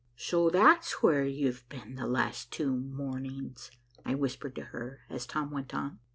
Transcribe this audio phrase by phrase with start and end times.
[0.17, 3.69] "So that's where you have been the last two mornings,"
[4.03, 5.99] I whispered to her, as Tom went on.